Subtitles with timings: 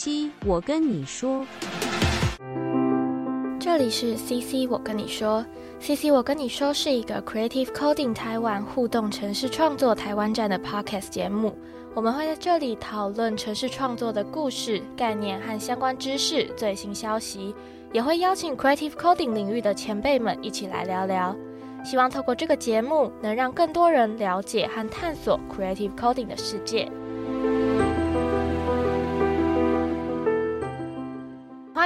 [0.00, 1.44] C，我跟你说，
[3.58, 5.44] 这里是 CC，我跟你说
[5.80, 11.58] ，CC，我跟你说是一个 Creative Coding 台湾互动城市创作台湾站的 Podcast 节目。
[11.96, 17.52] 我们会在这里讨论城市创作的故事、概念和相关知识、最新消息，
[17.92, 21.34] 也会邀请 Creative Coding 领域的前辈们一起来聊聊。
[21.84, 26.88] 希望透过这个节目，能让更多人了解和探索 Creative Coding 的世界。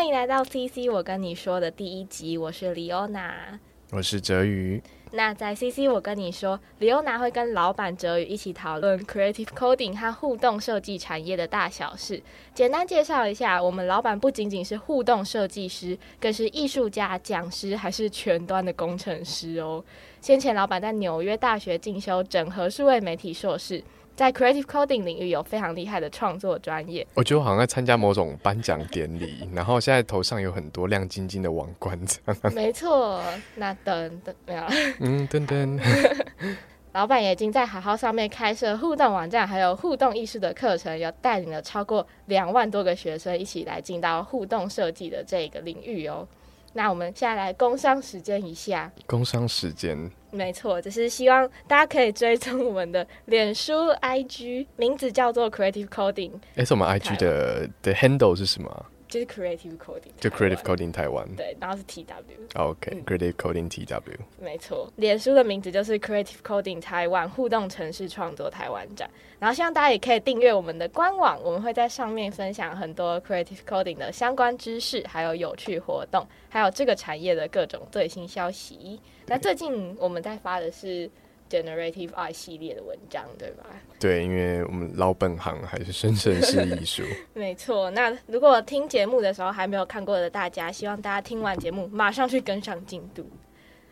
[0.03, 3.57] 欢迎来到 CC，我跟你说的第一集，我是李欧娜，
[3.93, 4.83] 我是哲宇。
[5.13, 12.21] 那在 CC，我跟你说，李欧娜会跟老板哲宇一起讨论 Creative Coding 和互动设计产业的大小事。
[12.53, 19.85] 简单介绍一下，我们老板不仅仅是互动设计师，更是艺术家、讲师，还是全端的工程师哦。
[20.21, 23.81] 先前老板在纽约大学进修整合数位媒体硕士。
[24.15, 27.07] 在 Creative Coding 领域有非常厉害的创作专业。
[27.15, 31.99] 我觉得我好像在参加某种颁奖典礼，然后现在头上有很多亮晶晶的王冠。
[32.55, 33.23] 没错，
[33.57, 34.63] 那噔噔没有。
[35.01, 35.81] 嗯，噔噔。
[36.93, 46.29] 老板也已经在好好上面开设互动网站，还有互动艺术的课程，有带领了超过两万多个学生一起来进到互动设计的这个领域哦。
[46.75, 48.91] 那我们现在来工商时间一下。
[49.07, 50.11] 工商时间。
[50.31, 56.33] 没错，就是希望大家可以追踪我们的脸书 IG，名字叫做 Creative Coding。
[56.57, 58.87] 哎，是我们 IG 的的 handle 是什么？
[59.13, 62.07] 就是 Creative Coding，就 Creative Coding 台湾，对，然后是 TW。
[62.55, 64.17] OK，Creative Coding TW。
[64.41, 69.11] 没错，脸书的名字就是 Creative Coding 台湾互动城市创作台湾展。
[69.39, 78.99] 然后希望大家也可以订阅我们的官网，我们会在上面分享很多 Creative Coding 的相关知识，还有有趣活动，还有这个产业的各种最新消息。
[79.27, 81.11] 那最近我们在发的是。
[81.53, 83.67] Generative Art 系列的文章，对吧？
[84.01, 87.03] 对，因为我们老本行还是生成式艺术。
[87.35, 87.91] 没错。
[87.91, 93.29] 那如果听节目的时候还没有看过的大家，希望大家听完节目马上去跟上进度。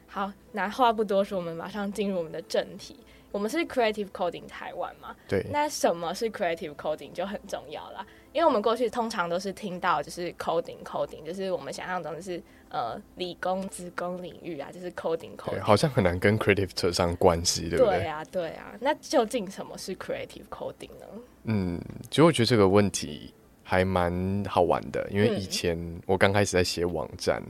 [0.06, 2.96] 好，那话不多说，我们马上进入我们的正题。
[3.30, 5.14] 我们是 Creative Coding 台湾嘛？
[5.28, 5.44] 对。
[5.52, 12.42] 那什么是 Creative Coding 就很重要了，因为我们过去通常都是听到就是 Coding Coding，就是我们想象中的是。
[12.70, 17.98] 呃，理工、职工领域啊，就是 coding coding，好像很难跟 creative 扯上关系，对不对？
[17.98, 18.72] 对啊，对啊。
[18.80, 21.06] 那究竟什么是 creative coding 呢？
[21.44, 25.76] 嗯，其实我觉得这个问题还蛮好玩的，因为以前
[26.06, 27.42] 我刚开始在写网站，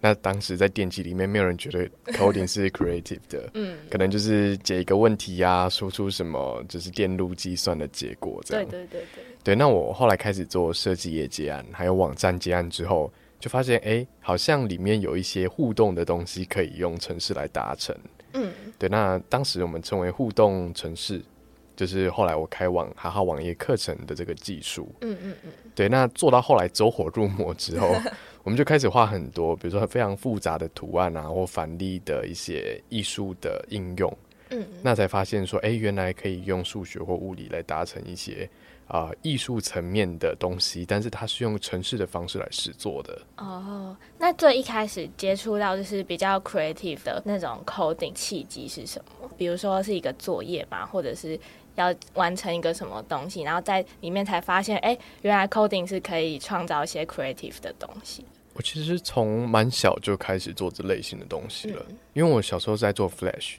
[0.00, 8.64] 那当时在电机里面，没有人觉得 coding 是 creative 的，嗯，可能就是解一个问题呀，说出什么就是电路计算的结果这样。
[8.70, 9.24] 对对对对。
[9.42, 13.12] 对，那我后来开始做设计业接案，还有网站接案之后。
[13.40, 17.96] 就发现哎，好像里面有一些互动的东西可以用城市来达成。
[18.34, 18.88] 嗯，对。
[18.88, 21.20] 那当时我们称为互动城市，
[21.74, 24.94] 就是后来我开网哈哈网页课程的这个技术。
[25.00, 25.50] 嗯嗯嗯。
[25.74, 27.90] 对，那做到后来走火入魔之后，
[28.44, 34.14] 我们就开始画很多，比如说非常复杂的图案啊，或反例的一些艺术的应用。
[34.50, 34.64] 嗯。
[34.82, 38.48] 那才发现说，哎，原来可以用数学或物理来达成一些。
[38.90, 43.22] 啊，艺术层面的东西，但是它是用城市的方式来实做的。
[43.36, 49.30] 哦，那最一开始接触到就是比较 creative 的那种 coding 契机是什么？
[49.38, 51.38] 比如说是一个作业嘛，或者是
[51.76, 58.24] 要完成一个什么东西，然后在里面才发现，哎，原来 coding 是可以创造一些 creative 的东西。
[58.54, 63.58] 我其实从蛮小就开始做这类型的东西了，因为我小时候在做 Flash。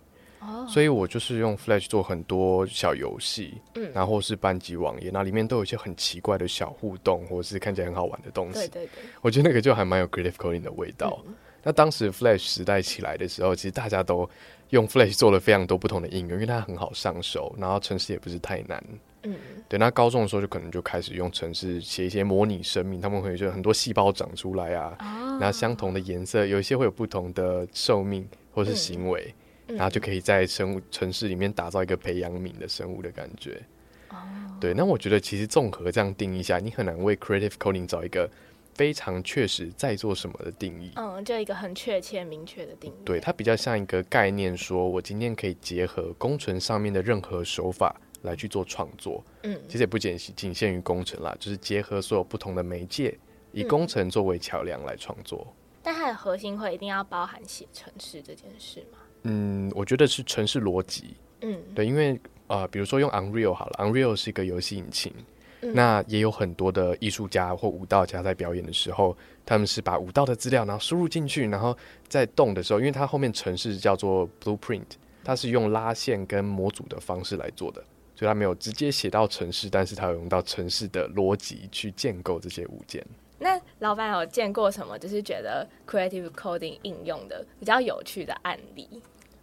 [0.67, 8.53] 所以我就是用 Flash 做很多小游戏，嗯，然后是班级网页，那里面都有一些很奇怪的小互动，或者是看起来很好玩的东西。
[8.53, 8.89] 对对对，
[9.21, 11.23] 我觉得那个就还蛮有 Creative Coding 的味道。
[11.63, 14.27] 那当时 Flash 时代起来的时候，其实大家都
[14.69, 18.83] 用 Flash 做了非常多不同的应用，因为它很好上手，然后程式也不是太难。
[19.23, 19.35] 嗯，
[19.69, 19.77] 对。
[19.77, 24.97] 那高中的时候就可能就开始用程式写一些模拟生命，他们会就很多细胞长出来啊，
[25.39, 29.31] 然后相同的颜色，有一些会有不同的寿命或是行为。
[29.75, 33.61] 然后就可以在生物城市里面打造一个培养皿的生物的感觉。
[34.09, 34.17] 哦，
[34.59, 38.29] 对，那我觉得其实综合这样定义下，你很难为 creative coding 找一个
[38.73, 40.91] 非常确实在做什么的定义。
[40.95, 42.95] 嗯，就一个很确切明确的定义。
[43.05, 49.23] 对，它比较像一个概念，说我今天可以结合工程上面的任何手法来去做创作。
[49.43, 53.17] 嗯，其实也不仅仅限于工程啦，就是结合所有不同的媒介，
[53.53, 55.53] 以工程作为桥梁来创作。
[55.81, 58.99] 但它的核心会一定要包含写程式这件事吗？
[59.23, 61.15] 嗯，我觉得是城市逻辑。
[61.41, 65.13] 嗯，对，因为呃，比如说用 Unreal 好了，Unreal 是一个游戏引擎，
[65.61, 69.15] 那也有很多的艺术家或舞蹈家在表演的时候，
[69.45, 71.75] 他们是把舞蹈的资料然后输入进去，然后
[72.07, 74.83] 在动的时候，因为它后面城市叫做 Blueprint，
[75.23, 77.83] 它是用拉线跟模组的方式来做的。
[78.13, 83.03] 所以它没有直接写到城市，但是它有用到城市的逻辑去建构这些物件。
[83.43, 88.87] 那老板有见过什么就是觉得 creative coding 应用的比较有趣的案例？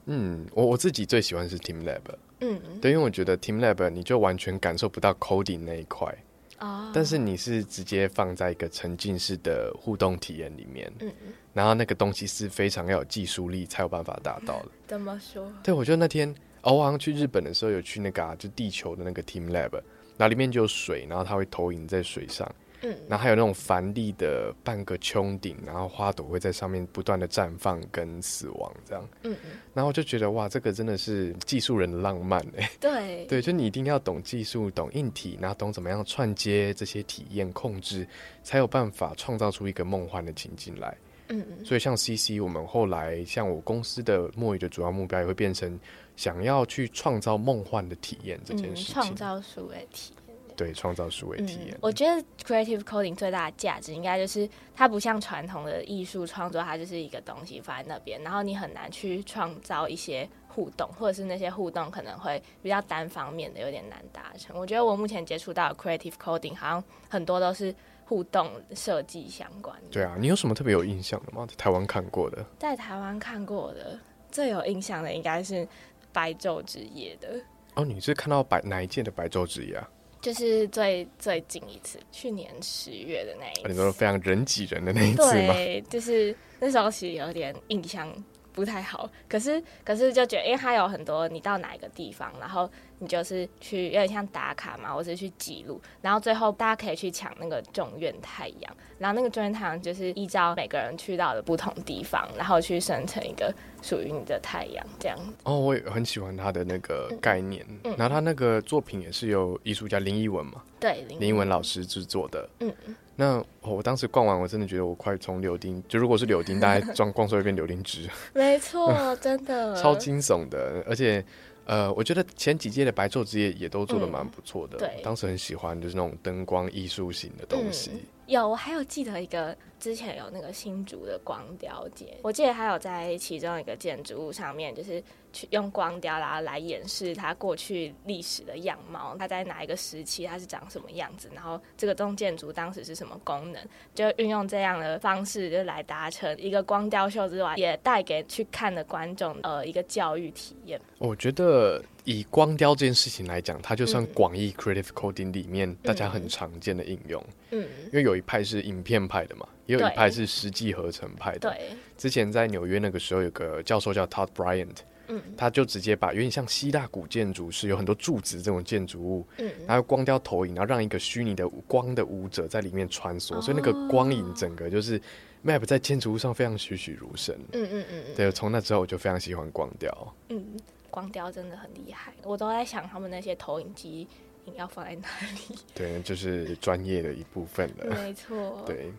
[0.07, 2.01] 嗯，我我自己最喜欢是 Team Lab。
[2.41, 6.17] 嗯，对，因为我觉得 Team Lab 你就完全感受不到 coding 那一块。
[6.61, 6.93] 哦。
[6.95, 10.91] 但是你是直接放在一个沉浸式的互动体验里面。
[11.01, 11.33] 嗯嗯。
[11.53, 14.69] 然后那个东西是非常要有技术力才有办法达到的。
[14.87, 15.53] 怎么说？
[15.65, 19.73] 对，我觉得那天我好像去日本的时候有去那个就地球的那个 Team Lab，
[20.17, 22.49] 然后里面就有水，然后它会投影在水上。
[22.83, 29.09] 嗯，然后还有那种繁丽的半个穹顶，然后花朵会在上面不断的绽放跟死亡这样。
[29.23, 32.71] 嗯嗯，然后就觉得哇，这个真的是技术人的浪漫哎。
[32.81, 38.07] 对对，就你一定要懂技术，懂硬体，然后懂怎么样串接这些体验控制，
[38.43, 40.97] 才有办法创造出一个梦幻的情境来。
[41.31, 45.79] 嗯嗯，所以像 CC，我们后来像我公司的墨鱼的主要目标也会变成
[46.17, 50.13] 想要去创造梦幻的体验这件事情，创造数位体。
[50.59, 51.79] 对，创造数位体验。
[51.81, 64.59] 我觉得 creative coding 最大的价值，应该就是它不像传统的艺术创作，它就是一个东西放在那边，然后你很难去创造一些互动，或者是那些互动可能会比较单方面的，有点难达成。
[64.59, 67.73] 我觉得我目前接触到 creative coding，好像很多都是
[68.05, 69.87] 互动设计相关的。
[69.93, 71.47] 对啊，你有什么特别有印象的吗？
[71.49, 72.45] 在台湾看过的？
[72.59, 73.97] 在台湾看过的
[74.29, 75.69] 最有印象的应该是
[76.13, 77.41] 白昼之夜的。
[77.77, 79.89] 哦，你是看到白哪一届的白昼之夜啊？
[80.21, 85.55] 就是最最近一次，去年十月的那一次，你说非常人挤人的那一次吗？
[85.55, 88.13] 对，就是那时候其实有点印象
[88.53, 92.69] 不太好，可是可是就觉得，因为它有很多你到哪一个地方，然后。
[93.01, 105.19] 你就是去有点像打卡嘛，或是去记录，然后最后大家可以去抢那个众院太阳，然后那个众院太阳就是依照每个人去到的不同地方，然后去生成一个属于你的太阳这样。
[105.45, 107.65] 哦，我也很喜欢他的那个概念，
[107.97, 112.49] 然后他那个作品也是由艺术家林依文嘛，对，林依文老师制作的。
[112.61, 112.97] 嗯嗯。
[113.21, 118.09] 那我当时逛完，我真的觉得我快从柳丁，就如果是柳丁，大概装 逛出一遍柳丁汁。
[118.33, 119.75] 没错，真的。
[119.83, 121.25] 超惊悚的，而且。
[121.69, 127.91] 呃，我觉得前几届的白昼之夜也都做的蛮不错的，对，当时很喜欢就是那种灯光艺术型的东西。
[128.29, 129.57] 有，我还有记得一个。
[129.81, 135.01] 之前有那个新竹的光雕节，我记得还有在其中一个建筑物上面，就是
[135.33, 143.65] 去用光雕然后来演示它过去历史的样貌，它在哪一个时期它是长什么样子，然后这个栋建筑当时是什么功能，
[143.95, 150.81] 就运用这样的方式就来达成一个光雕秀之外，也带给去看的观众呃一个教育体验。
[150.99, 159.47] 我觉得以光雕这件事情来讲，它就算广义 creative coding 里面大家很常见的应用，嗯，因为有一派是影片派的嘛。
[159.67, 161.51] 也有一派是实际合成派的。
[161.51, 164.77] 对，之前在纽约那个时候，有个教授叫 Todd Bryant，
[165.09, 174.99] 嗯，他就直接把有点像希腊古建筑是有很多柱子这种建筑物，嗯，然后光雕投影，然后让一个虚拟的光的舞者在里面穿梭，所以那个光影整个就是
[175.45, 177.37] map 在建筑物上非常栩栩如生。
[177.53, 180.15] 嗯嗯嗯对，从那之后我就非常喜欢光雕。
[180.31, 180.43] 嗯，
[180.91, 184.07] 光雕真的很厉害，我都在想他们那些投影机
[184.55, 185.09] 要放在哪
[185.49, 185.59] 里。
[185.75, 187.95] 对，就是专业的一部分了。
[188.03, 188.63] 没错。
[188.67, 188.93] 对。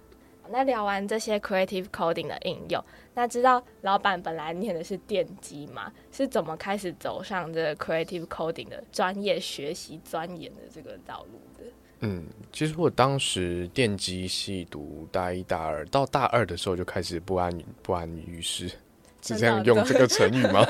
[0.51, 2.83] 那聊完这些 creative coding 的应用，
[3.13, 5.93] 那知道老板本来念的是电机嘛？
[6.11, 11.71] 是怎么开始走上这个 creative coding 的专业学习钻研的这个道路的？
[11.99, 18.71] 嗯，其实我当时电机系读大一、大二，到大二的时候就开始不安不安于室，
[19.21, 20.65] 是这样用这个成语吗？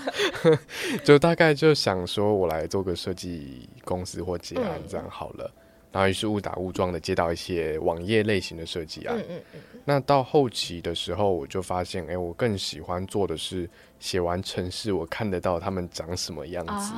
[1.03, 5.51] 就大概就想说，我来做个设计公司或结案这样好了。
[5.91, 9.17] 然后于是误打误撞的接到一些网页类型的设计案。
[9.17, 9.59] 嗯嗯嗯。
[9.83, 13.67] 那到后期的时候，我就发现，哎，我更喜欢做的是
[13.99, 16.93] 写完程式，我看得到他们长什么样子，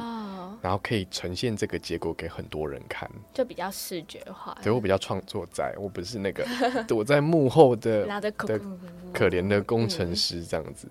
[0.61, 4.57] 然后可以呈现这个结果给很多人看，就比较视觉化。
[4.61, 6.45] 对我比较创作，在我不是那个
[6.85, 8.59] 躲在幕后的 的
[9.13, 10.89] 可怜的工程师这样子。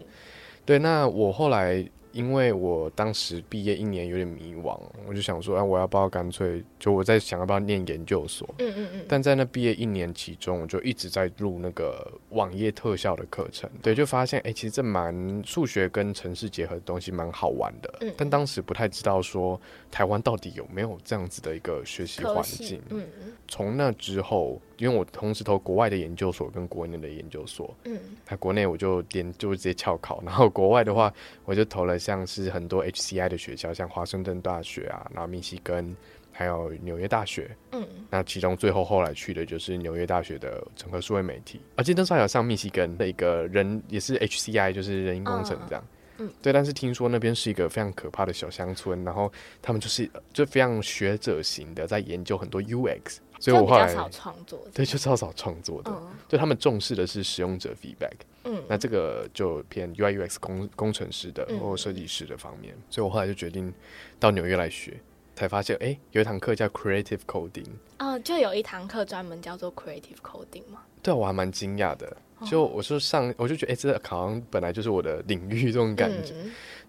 [0.70, 1.84] 对，那我后来。
[2.12, 8.52] 因为我当时毕业一年有点迷惘，我就想说，哎，我要不要干脆就我在想要不要念研究所？
[8.58, 9.04] 嗯嗯嗯。
[9.08, 13.70] 但在那毕业一年其中，我就一直在录那个网页特效的课程。
[13.80, 17.94] 对，就发现，哎，其实这蛮数学跟城市结合的东西蛮好玩的。
[18.00, 18.12] 嗯。
[18.16, 22.82] 但当时不太知道说台湾到底有没有这样子的一个学习环境。
[22.88, 23.32] 嗯嗯。
[23.46, 24.60] 从那之后。
[24.80, 31.12] 因为我同时投国外的研究所跟国内的研究所，嗯，那国内我就连就直接翘考，然后国外的话，
[31.44, 35.94] 我就投了像是很多 HCI 的学校，像华盛顿大学啊，然后密西根，
[36.32, 45.84] 还有纽约大学，嗯，那其中最后后来去的就是纽约大学的整合数位媒体，而且那时候还有上密西根的一个人也是 HCI，就是人因工程这样，
[46.16, 46.52] 嗯，对。
[46.52, 53.18] 但是听说那边是一个非常可怕的小乡村，然后他们就是就非常学者型的，在研究很多 UX。
[53.40, 55.90] 所以我后来少创作，对，就超少创作的。
[56.28, 58.14] 就他们重视的是使用者 feedback。
[58.44, 62.76] 嗯，那这个就偏 UI UX 工工程师的或设计师的方面。
[62.88, 63.74] 所以我后来就决定
[64.20, 65.00] 到纽约来学。
[65.36, 67.64] 才发现，哎，有一堂课叫 Creative Coding。
[67.98, 70.82] 哦，就有一堂课专门叫做 Creative Coding 吗？
[71.02, 72.14] 对，我还蛮惊讶的。
[72.44, 76.34] 就我说上，我就觉得，哎，这好像本来就是我的领域这种感觉。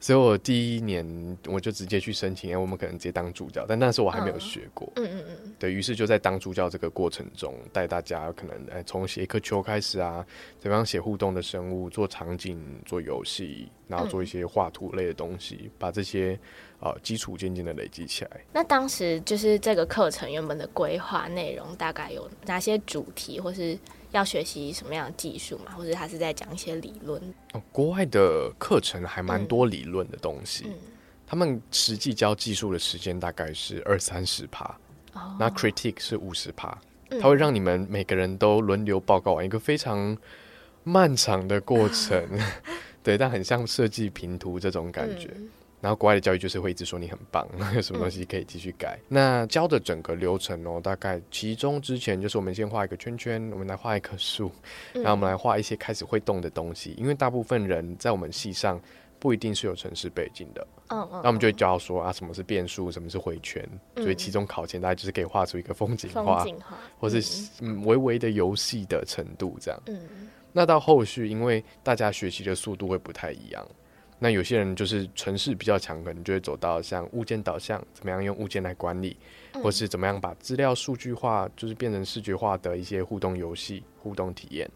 [0.02, 4.92] 所以我第一年我就直接去申请，哎，我们可能直接当助教，但那时候我还没有学过。
[4.96, 5.54] 嗯嗯嗯。
[5.60, 10.26] 对于是就在当助教这个过程中，带大家可能哎从写一颗球开始啊，
[10.60, 16.38] 怎么样写互动的生物，做场景，做游戏，然后做一些画图类的东西，把这些
[16.80, 18.42] 呃基础渐渐的累积起来。
[18.52, 23.78] 那当时就是这个课程原本的规划内容大概有哪些主题，或是？
[24.12, 27.22] 要学习什么样的技术嘛，或者他是在讲一些理论？
[27.54, 30.66] 哦，国外的课程还蛮多理论的东西，
[31.26, 34.78] 他们实际教技术的时间大概是二三十趴，
[35.40, 36.78] 那 critique 是五十趴，
[37.22, 40.18] 他会让你们每个人都轮流报告完一个非常
[40.84, 42.28] 漫长的过程，
[43.02, 45.30] 对，但很像设计平图这种感觉。
[45.82, 47.46] 然后国外的教育就是会一直说你很棒，
[47.76, 49.00] 有什么东西可以继续改。
[49.08, 54.52] 那教的整个流程哦，大概其中之前就是我们先画一个圈圈，我们来画一棵树，
[54.94, 56.94] 然后我们来画一些开始会动的东西。
[56.98, 58.80] 因为大部分人在我们系上
[59.18, 63.68] 不一定是有城市背景的，嗯嗯，那我们就会教说啊，什么是变数，什么是回圈。
[63.96, 66.46] 所以其中考前大家就是可以画出一个风景画，
[67.00, 69.80] 或是嗯微微的游戏的程度这样。
[69.88, 73.68] 嗯，那到后续因为大家学习的速度会不太一样。
[74.24, 79.18] 那有些人就是城市比较强，可能就会走到像物件导向，怎么样用物件来管理，
[79.64, 84.70] 或是怎么样把资料数据化，就是变成视觉化的一些互动游戏、互动体验。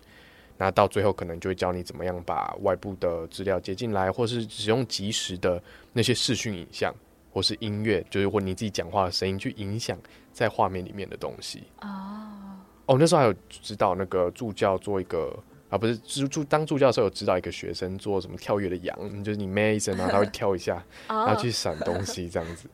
[0.57, 5.61] 那到最后可能就会教你怎么样把外部的资料接进来，或是使用即时的
[5.93, 6.91] 那些视讯影像，
[7.31, 9.95] 或是音乐，就是或你自己讲话的声音去影响
[10.33, 11.65] 在画面里面的东西。
[11.81, 15.37] 哦，哦，那时候还有指导那个助教做一个。
[15.75, 22.69] 啊，不是助助当助教的时候有指导一个学生做什么跳跃的羊，就是你咩一声，然后他会跳一下， 然后去闪东西这样子。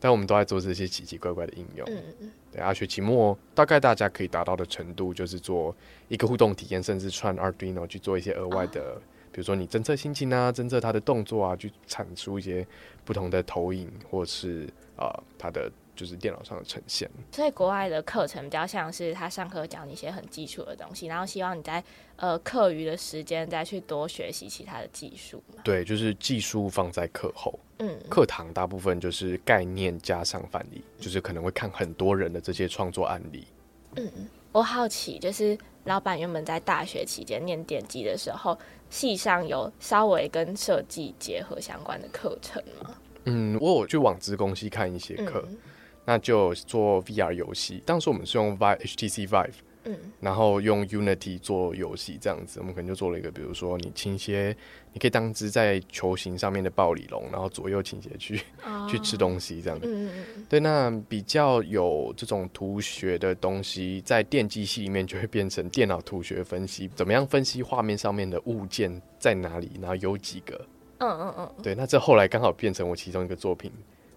[0.00, 1.86] 但我们都在做这些奇奇怪怪的应用。
[2.52, 5.74] 对，啊，学期末大概大家可以达到的程度，就是做
[6.08, 8.94] 一个互动体验，甚至串 Arduino 去做一些额外的，
[9.32, 12.66] 比如说你侦测心情啊，侦测他的动作啊，去产出一些
[13.04, 15.70] 不同的投影，或是啊他的。
[15.98, 21.82] 就是电脑上的呈现，所以国外的课程比较像是他上课讲一些很基础的东西，然后希望你在
[22.14, 25.42] 呃课余的时间再去多学习其他的技术。
[25.64, 33.44] 对，就是技术放在课后，嗯，课堂大部分就是概念加上范例，就是可能会看很多人的这些创作案例。
[33.96, 34.08] 嗯，
[34.52, 38.56] 我好奇，就是老板原本在大学期间念电机的时候，
[38.88, 42.94] 系上有稍微跟设计结合相关的课程吗？
[43.24, 45.44] 嗯，我有去网资工系看一些课。
[46.08, 49.52] 那就做 VR 游戏，当时我们是用 Vive HTC Vive，
[49.84, 54.56] 嗯，然后用 Unity 做游戏这样子，我们可能就做了一个，比如说你倾斜，
[54.94, 58.40] 你可以当只在球形上面的暴鲤龙，然后左右倾斜去
[58.88, 59.78] 去吃东西这样。
[59.78, 60.10] 子，
[60.48, 70.58] 对，那比较有这种图学的东西，在电机系里面就会变成电脑图学分析，怎么样分析画面上面的物件在哪里，然后有几个，
[71.00, 73.70] 嗯嗯嗯，对，那这后来刚好变成我其中一个作品。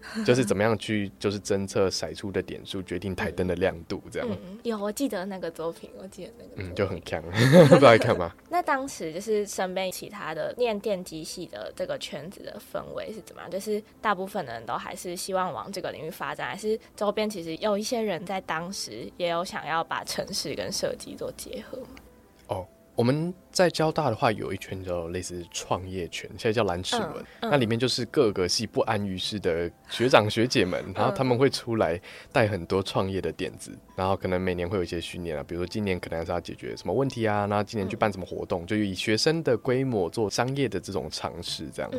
[0.24, 4.28] 就是怎么样去，就是侦测甩出的点数，决定台灯的亮度，这样。
[4.62, 6.50] 有，我记得那个作品，我记得那个。
[6.56, 7.22] 嗯，就很强，
[7.68, 8.34] 不知道看吗？
[8.50, 13.50] 那当时就是身边其他的念电机系的这个圈子的氛围是怎么样？
[13.50, 21.78] 就是大部分的人都还是希望往这个领域发展，还是周边其实有一些人在当时也有想要把城市跟设计做结合？
[22.48, 22.66] 哦。
[22.94, 27.24] 我们在交大的话，有一圈叫类似创业圈，现在叫蓝齿轮。
[27.40, 31.98] 那里面就是各个系不安于世的学长学姐们，然后他们会出来
[32.30, 41.90] 带很多创业的点子，然后可能每年会有一些训练啊，比如说今年可能是要解决什么问题啊，然后今年去办什么活动，就以学生的规模做商业的这种尝试，这样。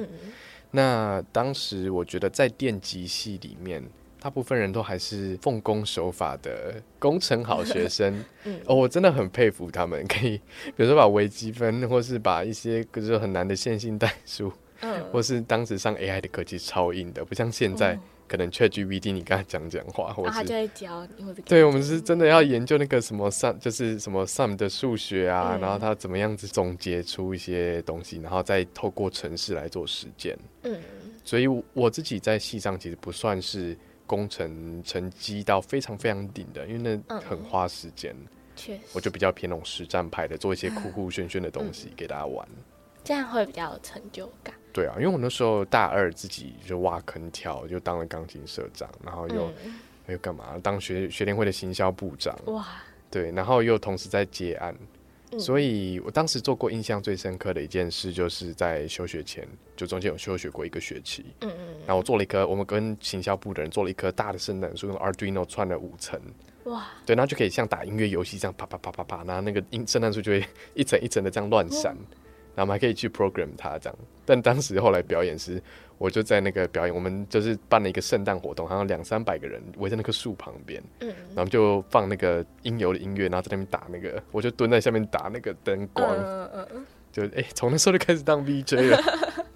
[0.69, 3.83] 那当时我觉得在电机系里面。
[4.23, 8.57] 大部分人都还是奉公守法的工程好学生， 嗯。
[8.65, 10.37] 哦，我真的很佩服他们，可以
[10.67, 14.49] 比如说把微积分，或是把一些就是很难的线性代数，
[14.79, 30.79] 嗯，或是当时上 AI 的科技超硬的，不像现在可能 ChatGPT 你跟他讲讲话，或者他就会教你，对我们是真的要研究那个什么 sum，就是什么 sum 的数学啊，然后他怎么样子总结出一些东西，然后再透过程式来做实践，嗯，
[31.25, 33.77] 所以我自己在系上其实不算是。
[34.05, 38.15] 工程成绩到非常非常顶的，因为那很花时间。
[38.55, 42.47] 确实，我就比较偏那种实战派的，做一些酷酷炫炫的东西给大家玩，
[43.03, 44.53] 这样会比较有成就感。
[44.71, 49.51] 对啊，因为我那时候大二自己就挖坑跳，就当了钢琴社长，然后又
[50.07, 50.59] 又干嘛？
[50.61, 52.37] 当学学联会的行销部长。
[52.45, 52.67] 哇！
[53.09, 54.75] 对，然后又同时在接案，
[55.39, 61.25] 所以我当时做过印象最深刻的一件事，就是在休学前，就中间有休学过一个学期。
[61.41, 61.67] 嗯嗯。
[61.85, 66.19] 然后我做了一颗，我们跟行销部的人做了一棵大的圣诞树，用 Arduino 串了五层。
[66.65, 66.87] 哇！
[67.05, 71.95] 对，然后就可以像打音乐游戏这样啪啪啪啪啪，然后那个音圣诞树就会 一层一层的这样乱闪。
[72.55, 75.61] 然后我们还可以去 program 它这样，但当时后来表演是，
[75.97, 89.01] 我就在那个表演，我们就是办了一个圣诞活动，好像两三百个人围在那棵树旁边，嗯，然后就放那个音游的音乐，然后在那边打那个，我就蹲在下面打那个灯光，嗯嗯嗯，就哎，从那时候就开始当 VJ 了。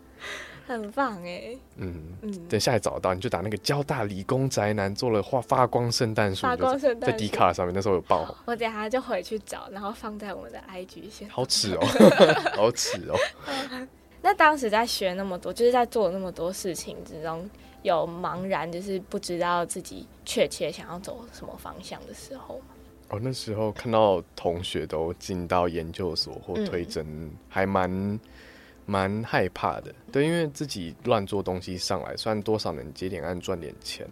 [0.67, 11.29] 很棒哎，嗯嗯，等下也找到你就打那个交大理工宅男做了画发光圣诞树，发光圣诞在迪卡上面那时候有爆，我等下就回去找，然后放在我们的 IG 先。
[11.29, 11.85] 好耻哦，
[12.57, 13.15] 好耻哦。
[14.21, 17.49] 那当时在学那么多，就是在做那么多事情之中，
[17.83, 22.65] 有茫然，就是不知道自己确切想要走什么方向的时候吗？
[23.09, 28.19] 哦，那时候看到同学都进到研究所或推甄，还蛮。
[28.87, 34.07] 蛮害怕的，对，因为自己乱做东西上来，虽然多少能接点案赚点钱，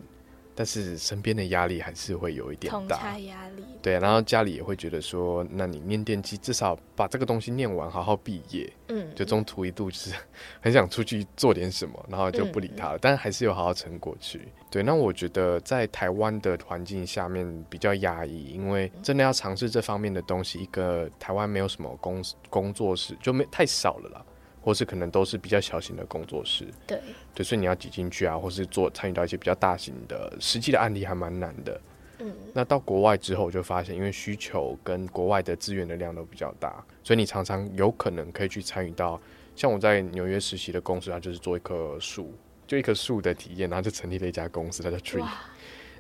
[0.54, 3.18] 但是身边的压力还是会有一点大。
[3.20, 3.64] 压力。
[3.82, 8.70] 对，然后家里也会觉得说，那你念电机，至少把这个东西念完，好好毕业。
[8.90, 9.08] 嗯。
[9.16, 10.14] 就中途一度就是
[10.60, 14.42] 很想出去做点什么，然后就不理他了，但还是有好好撑过去。
[14.70, 24.26] 对，那我觉得在台湾的环境下面比较压抑，因为真的要尝试这方面的东西，一个台湾没有什么工工作室，就没太少了啦。
[24.66, 27.00] 或是可能都是比较小型的工作室，对，
[27.36, 31.80] 对，所以你要挤进去啊，或是做参与到一些比较大型的实际的案例，还蛮难的。
[32.18, 39.22] 嗯，那到国外之后，我就发现，因为需求跟国外的资源的量都比较大，所以你常常有可能可以去参与到，
[39.56, 42.34] 像我在纽约实习的公司，它就是做一棵树，
[42.66, 45.20] 就一棵树的体验，然后就成立了一家公司，它叫 Tree。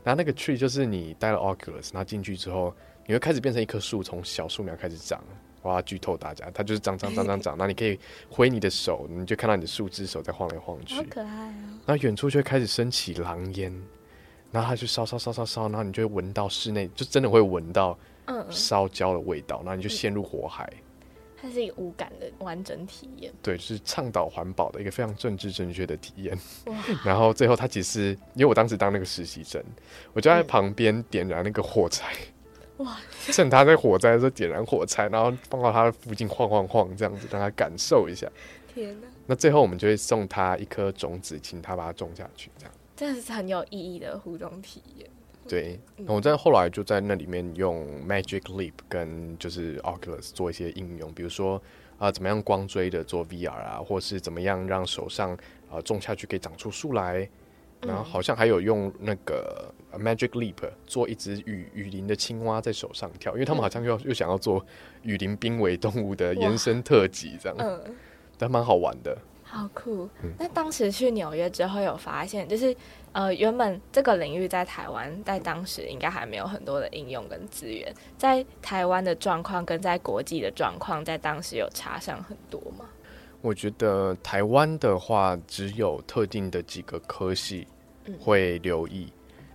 [0.03, 2.73] 然后那个 Tree 就是你带了 Oculus，然后进去之后，
[3.05, 5.23] 你会开始变成一棵树，从小树苗开始长。
[5.69, 7.99] 我要剧透大家，它就是长长长长长，那你可以
[8.29, 11.53] 挥你的手，你就看到你的树枝手在晃来晃去，好可爱啊！
[11.85, 13.73] 然后远处就会开始升起狼烟，
[14.51, 17.97] 然后它就烧烧烧烧烧，然后你就会闻到室内，就真的会闻到
[18.49, 20.71] 烧焦的味道，然后你就陷入火海。
[21.37, 26.35] 它是一个无感的完整体验，对，是倡导环保的一个非常政治正确的体验。
[27.05, 29.63] 然后最后他其实，因为我当时当那个实习生，
[30.13, 32.15] 我就在旁边点燃那个火柴。
[32.77, 32.97] 哇！
[33.27, 38.29] 趁他在火灾的时候点燃火柴，然后放到他的附近晃晃晃，这样子让他感受一下。
[38.73, 39.07] 天哪！
[39.27, 42.73] 那最后我们就会送他一颗种子，请他把它种下去，这样。
[42.95, 45.09] 真的是很有意义的互动体验。
[45.47, 51.61] 对，我在后来就在那里面用 Magic Leap 跟就是 Oculus 做一些应用，比如说
[51.99, 55.37] 啊，怎么样光追的做 VR 啊，或是怎么样让手上
[55.69, 57.29] 啊种下去可以长出树来。
[57.85, 64.65] 然后好像还有用那个 Magic Leap 做一只雨雨林的青蛙在手上跳，因为他们好像又又想要做
[65.03, 67.95] 雨林濒危动物的延伸特辑这样，嗯，
[68.37, 70.09] 但蛮好玩的，好酷。
[70.37, 72.75] 那当时去纽约之后有发现，就是
[73.13, 82.85] 呃，原本这个领域在台湾在当时应该还没有很多的应用跟资源，在台湾的状况跟在国际的状况，在当时有差上很多吗？
[83.41, 87.67] 我觉得台湾的话，只有特定的几个科系
[88.19, 89.11] 会留意，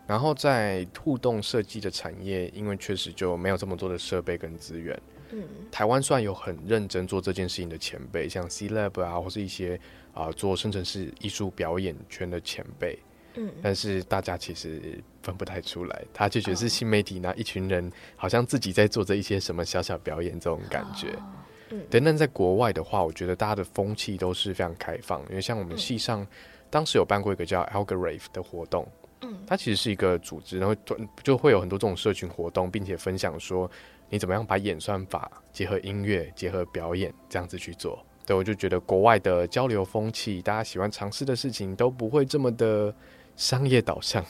[0.07, 5.01] 然后在互动设计的产业，因为确实就没有这么多的设备跟资源。
[5.33, 9.79] 嗯，台湾虽然有很认真做这件事情的前辈，像 C Lab 啊，或是一些
[10.13, 12.99] 啊做生成式艺术表演圈的前辈，
[13.35, 21.17] 嗯，但是大家其实分不太出来，他就觉得是新媒体那一群人，好像自己在做着一些什么小小表演这种感觉。
[21.89, 25.21] 对，但在国外的话，我觉得大家的风气都是非常开放。
[25.29, 26.27] 因为像我们系上，
[26.71, 28.87] 当时有办过一个叫 Algorithm 的活动，
[29.23, 30.75] 嗯，它其实是一个组织，然后
[31.23, 33.71] 就会有很多这种社群活动，并且分享说
[34.09, 38.03] 你怎么样把演算法结合音乐、结合表演这样子去做。
[38.25, 42.95] 对，我就觉得国外的交流风气，大家喜欢尝试的事情都不会这么的
[43.37, 44.25] 商业导向，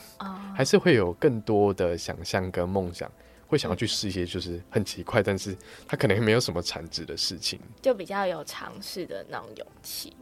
[0.55, 3.09] 还是会有更多的想象跟梦想。
[3.47, 5.53] 会想要去试一些就是很奇怪，但是
[5.85, 10.15] 他可能没有什么产值的事情，就比较有尝试的那种勇气。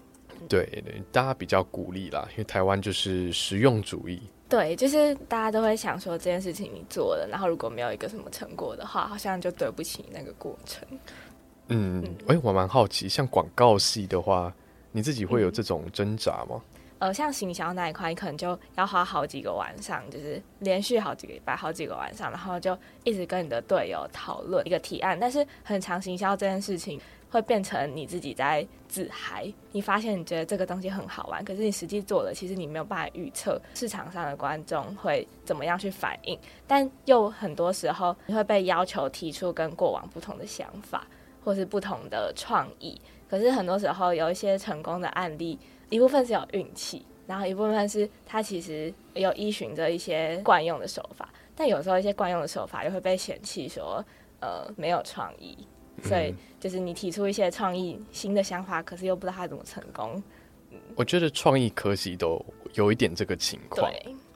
[0.48, 4.22] 对对，大家比较鼓励啦，因为台湾就是实用主义。
[4.48, 10.88] 对，就是大家都会想说这件事情你做了，然后如果没有一个什么成果的话，好像就对不起那个过程。
[11.68, 14.52] 嗯，哎，我蛮好奇，像广告系的话，
[14.92, 16.60] 你自己会有这种挣扎吗？
[16.98, 25.18] 呃，像行销那一块，你可能就要花好几个晚上，就是连续好几个礼拜、好几个晚上，然后就一直跟你的队友讨论一个提案。
[25.18, 27.00] 但是很长行销这件事情，
[27.30, 29.52] 会变成你自己在自嗨。
[29.72, 36.38] 你发现你觉得这个东西很好玩，可是你实际做了，其实你没有办法预测市场上的观众会怎么样去反应。
[36.68, 41.08] 但又很多时候你会被要求提出跟过往不同的想法，
[41.44, 43.00] 或是不同的创意。
[43.30, 51.30] 可是很多时候有一些成功的案例，一部分是有运气，然后一部分是他其实有依循着一些惯用的手法。
[51.56, 54.04] 但有时候一些惯用的手法又会被嫌弃，说
[54.40, 55.56] 呃没有创意，
[56.04, 60.22] 所以就是你提出一些创意新的想法，可是又不知道它怎么成功。
[60.96, 63.92] 我觉得创意科技都有一点这个情况，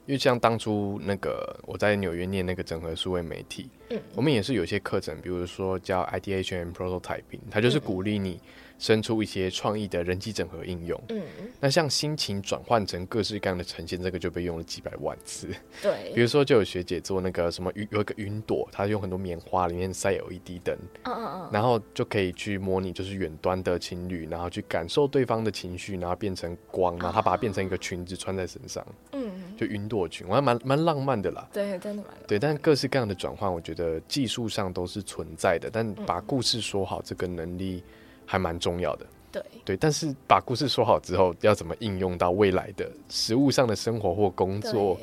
[0.06, 8.40] 因为像当初那个我在纽约念那个整合数位媒体，嗯，我们也是有些课程，比如说叫 ideation prototyping，它就是鼓励你。
[8.78, 11.22] 生出一些创意的人机整合应用，嗯，
[11.60, 15.48] 那像心情转换成各式各样的呈现，这个就被用了几百万次。
[15.80, 31.48] 对， 比如说就有学姐做那个什么云，有一个云朵，她用很多棉花里面塞 LED 灯，嗯嗯嗯，然后就可以去模拟就是远端的情侣，然后去感受对方的情绪，然后变成光，然后她把它变成一个裙子穿在身上，嗯，就云朵裙，我还蛮蛮浪漫的啦。
[31.52, 37.82] 对，真的蛮对，但各式各样的转换，我觉得技术上都是存在的，但把故事说好这个能力。
[38.26, 44.94] 还蛮重要的，对对，但是把故事说好之后，要怎么应用到未来的实物上的生活或工作，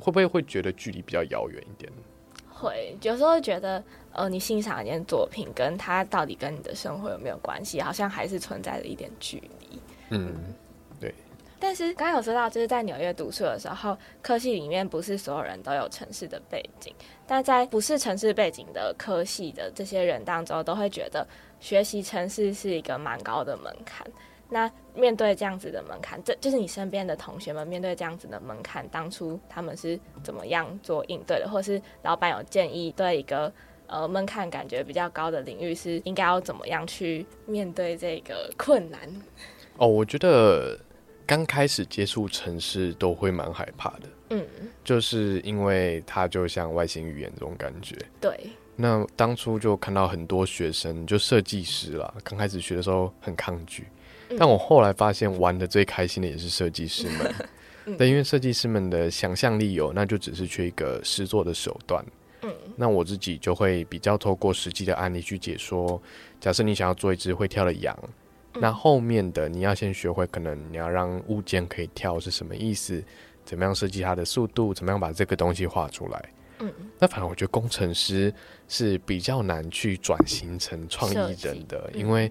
[0.00, 1.92] 会不会会觉得距离比较遥远一点？
[2.50, 9.78] 会，有时候会觉得，呃，你欣赏一件作品，跟它到底跟你的生活有没有关系，好像还是存在着一点距离。
[10.10, 10.34] 嗯。
[11.00, 11.14] 对
[11.60, 16.94] 但是刚刚有说到，就是在纽约读书的时候，科系里面不是所有人都有城市的背景，
[17.26, 21.26] 但在不是城市背景的科系的这些人当中，都会觉得
[21.60, 24.06] 学习城市是一个蛮高的门槛。
[24.50, 33.52] 那面对这样子的门槛，这就是你身边的同学们面对这样子的门槛，当初他们是怎么样做应对的，或是老板有建议对一个
[33.86, 39.00] 呃门槛感觉比较高的领域是应该要怎么样去面对这个困难？
[39.76, 40.78] 哦，我觉得。
[41.26, 44.46] 刚开始接触城市都会蛮害怕的，嗯，
[44.82, 47.94] 就是因为它就像外星语言这种感觉。
[48.18, 48.48] 对。
[48.80, 53.84] 那当初就看到很多学生，就设计师啦，刚开始学的时候很抗拒，
[54.38, 57.34] 但我后来发现玩的最开心的也是设计师们。
[57.98, 62.04] 对，因为设计师们的想象力有，那就只是缺一个实作的手段。
[62.42, 62.54] 嗯。
[62.76, 66.00] 那我自己就会比较透过实际的案例去解说，
[66.40, 67.98] 假设你想要做一只会跳的羊。
[68.60, 73.02] 那后面的你要先学会，可能你要让物件可以跳是什么意思？
[73.44, 74.72] 怎么样设计它的速度？
[74.72, 76.24] 怎么样把这个东西画出来？
[76.60, 78.32] 嗯，那反而我觉得工程师
[78.66, 82.30] 是比较难去转型成创意人的，因为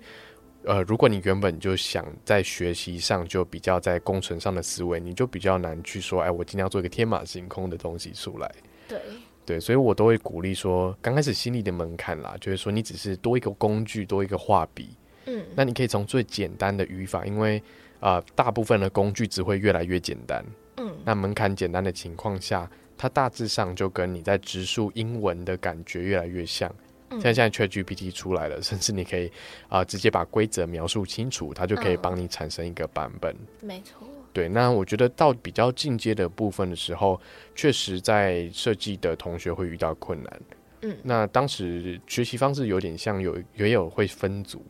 [0.64, 8.52] 呃，如果你原本就想在学习上就比较在工程上的思维，你就比较难去说，哎，我今天要做一个天马行空的东西出来。
[8.88, 9.00] 对
[9.46, 14.90] 对，所以我都会鼓励说，刚开始心里的门槛啦，就是说你只是多一个工具，多一个画笔。
[15.26, 17.64] 嗯，那你可以从最简单的语法，因为
[18.02, 20.44] 啊，大部分的工具只会越来越简单。
[20.76, 26.74] 嗯，那门槛简单的情况下，它大致上就跟你在直述英文的感觉越来越像。
[27.12, 29.32] 像现在 ChatGPT 出来了，甚至你可以
[29.70, 33.34] 啊直接把规则描述清楚，它就可以帮你产生一个版本。
[33.62, 34.08] 没错。
[34.34, 37.20] 对，那我觉得到比较进阶的部分的时候，
[37.56, 40.42] 确实在设计的同学会遇到困难。
[40.82, 44.64] 嗯，那当时学习方式有点像有也有会分组。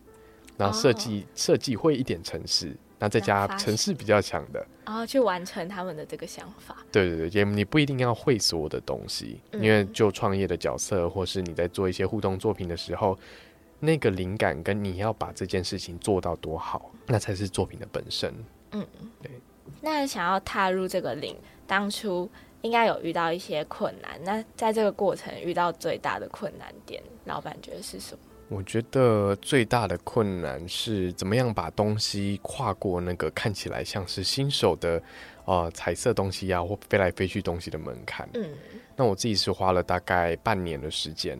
[0.58, 6.78] 然后设计设计会一点城市，那再加城市比较强的，然后去完成他们的这个想法。
[6.92, 13.18] 对对对，也你不一定要会所有的东西，因为就创业的角色，或是你在做一些互动作品的时候，
[13.80, 18.34] 那个灵感跟你要把这件事情做到多好，那才是作品的本身。
[18.72, 18.86] 嗯，
[19.22, 19.32] 对。
[19.82, 22.28] 那想要踏入这个领，当初
[22.62, 24.20] 应该有遇到一些困难。
[24.24, 28.20] 那在这个过程遇到最大的困难点，老板觉得是什么？
[28.50, 35.02] 我觉得最大的困难是怎么样把东西跨过那个看起来像是新手的，
[35.46, 38.28] 呃，彩色东西呀或飞来飞去东西的门槛。
[38.34, 38.50] 嗯，
[38.96, 41.38] 那我自己是花了大概半年的时间，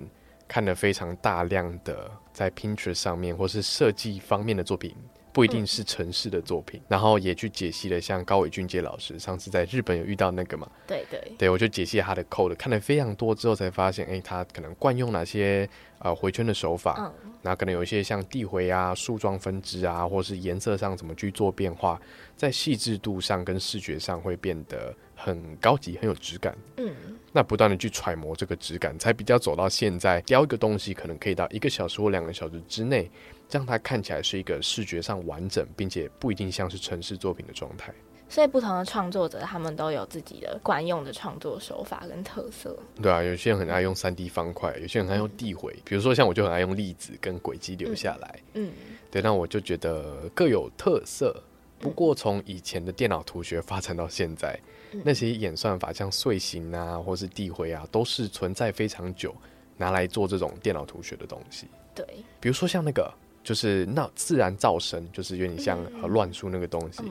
[0.50, 4.94] 看了非常大量的在 Pinterest 上面或是设计方面的作品。
[5.38, 10.68] 不一定是城市的作品，然后也去解析了，像高伟俊杰老师上次在日本有遇到那个嘛？
[10.88, 15.70] 对对，对我就解析他的 code，看了非常多之后才发现，哎，他可能惯用哪些
[16.00, 22.02] 呃回圈的手法，嗯，然后可能有一些像递回啊、树状分支啊，或是颜色上怎么去做变化，
[22.36, 26.58] 在细致度上跟视觉上会变得很高级、很有质感。
[26.78, 26.92] 嗯，
[27.32, 33.08] 那不断的去揣摩这个质感，才比较走到现在，雕一个东西可能可以到一个小时或两个小时之内。
[33.50, 37.94] 让它看起来是一个视觉上完整，并且不一定像是城市作品的状态。
[38.30, 42.78] 所以不同的创作者他们都有自己的惯用的创作手法跟特色。
[43.02, 48.40] 对啊，有些人很爱用三 D 方块，有些人爱用地绘，比如说像我就很爱用粒子跟轨迹留下来。
[48.54, 48.74] 嗯，
[49.10, 51.42] 对，那我就觉得各有特色。
[51.80, 54.60] 不过从以前的电脑图学发展到现在，
[55.06, 59.34] 那些演算法像碎形啊，或是地回啊，都是存在非常久，
[59.78, 61.66] 拿来做这种电脑图学的东西。
[61.96, 62.06] 对，
[62.42, 63.10] 比如说像那个。
[63.48, 67.02] 就是那自然噪声，就是有点像乱数那个东西，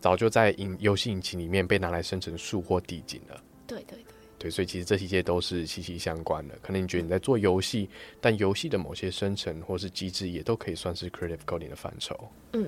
[0.00, 3.38] 早就在引游戏引擎里面被拿来生成树或地景了。
[3.66, 6.54] 对对对，对，所以其实这些都是息息相关的。
[6.62, 7.90] 可能你觉得你在做游戏，
[8.22, 12.18] 但游戏的某些生成或是机制也都可以算是 creative coding 的范畴。
[12.54, 12.66] 嗯，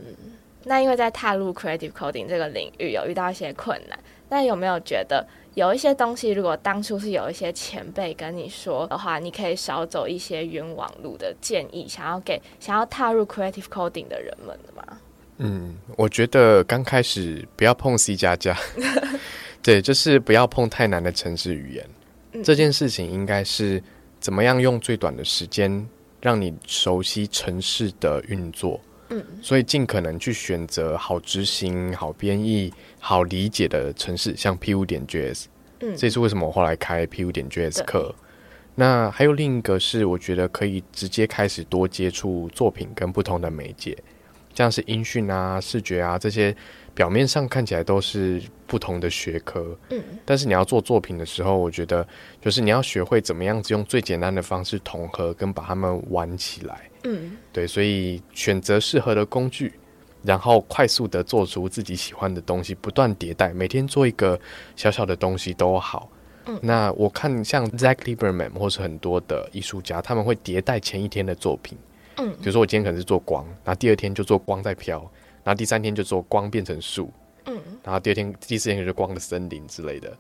[0.63, 5.27] 那因为在踏入 creative coding 这个领域有遇到一些困难，那有没有觉得？
[5.55, 14.99] 有一些东西，如果当初是有一些前辈跟你说的话，你可以少走一些冤枉路的建议，想要给想要踏入 creative coding 的人们的吗？
[15.39, 18.57] 嗯，我觉得刚开始不要碰 C 加加，
[19.63, 21.89] 对，就是不要碰太难的城市语言。
[22.43, 23.83] 这件事情应该是
[24.19, 25.89] 怎么样用最短的时间
[26.21, 28.81] 让你熟悉城市的运作。
[29.09, 35.45] 嗯，所以尽可能去选择好执行、好编译、好理解的城市，像 P 五点 JS。
[35.81, 38.15] 嗯，这也是为什么我后来开 P 五点 JS 课。
[38.75, 43.97] 那还有另一个是，我觉得可以直接开始多接触作品跟不同的媒介，
[44.55, 46.57] 像是音讯啊、视觉啊这些。
[46.95, 52.07] 表面上看起来都是不同的学科，嗯，但是你要做作品的时候，我觉得
[52.41, 59.73] 就是你要学会怎么样子用最简单的方式统合跟把它们玩起来，嗯，对，所以选择适合的工具，
[60.23, 64.39] 然后快速的做出自己喜欢的东西，不断迭代，每天做一个
[64.77, 66.09] 小小的东西都好。
[66.47, 71.77] 嗯，那我看像 Zach Lieberman 或是很多的艺术家，他们会迭代前一天的作品，
[72.19, 75.11] 嗯，比如说我今天可能是做光，那第二天就做光在飘。
[75.45, 77.13] 然后第三天就做光变成树，
[77.45, 80.17] 嗯，然后第二天、第四天就光的森林之类的。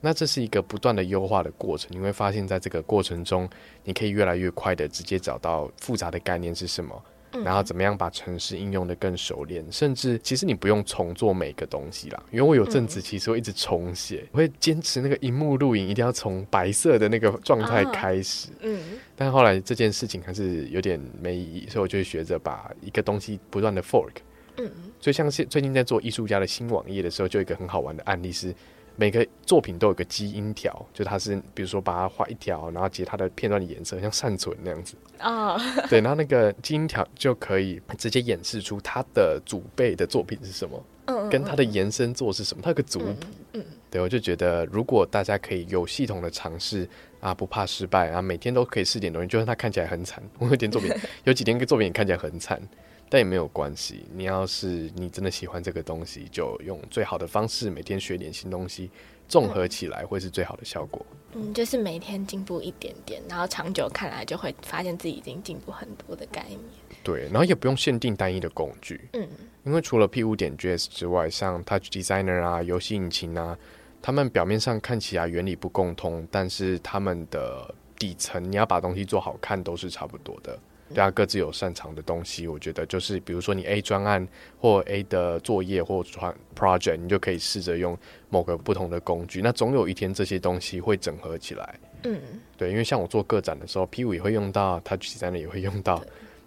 [0.00, 3.48] 那这是一个不断的优化的过程，你会发现在这个过程中，
[3.84, 7.00] 你可以越来越快的直接找到复杂的概念是什么，
[7.44, 12.20] 然后怎么样把城市应用的更熟练，甚至其实你不用重做每个东西啦。
[12.32, 18.80] 因为我有阵子其实会一直重写，我会坚持那个荧幕录影一定要从白色的那个状态开始，嗯，
[19.14, 24.14] 但后来这件事情还是有点没意义，所以我就会学着把一个东西不断的 fork。
[24.56, 28.54] 嗯，所以像是最近在做艺术家的新网页的时候，就有一个很好玩的案例是，
[28.96, 35.56] 每个作品都有个基因条，就它是比如说把它画一条，然后截它的片段的颜色，像善存那样子啊。
[35.88, 43.14] 对，然后那个基因条就可以直接演示出它的祖辈的作品是什么，嗯，跟它的延伸作是什么，它有个族谱。
[43.54, 46.88] 嗯，对，我就觉得如果大家可以有系统的尝试
[47.22, 50.92] 啊，不怕失败啊，每天都可以试点东西，就算它看起来很惨，我有点作品
[51.24, 52.60] 有几天个作品看起来很惨。
[53.08, 58.90] 但也没有关系，你要是你真的喜欢这个东西，就用最好的方式，每天学点新东西，
[59.28, 61.04] 综合起来会是最好的效果。
[61.34, 66.58] 嗯，就是每天进步一点点，然后长久看来就会发现自己已经进步很多的概念。
[67.04, 68.98] 对，然后也不用限定单一的工具。
[69.12, 69.28] 嗯，
[69.64, 73.58] 因为除了 P 五点 JS 之外，像 Touch Designer 啊、游戏引擎啊，
[74.02, 80.58] 他们表面上看起来原理不共通，但是他们的底层你要把东西做好看都是差不多的。
[80.94, 84.28] 大家各自有擅长的东西，我觉得就是，比如说你 A 专案
[84.60, 87.96] 或 A 的作业或专 project，你就可以试着用
[88.28, 89.40] 某个不同的工具。
[89.40, 91.80] 那总有一天这些东西会整合起来。
[92.02, 92.20] 嗯，
[92.58, 96.02] 对，因为像我做个展的时候，P 五也会用到，Touch Designer 也会用到，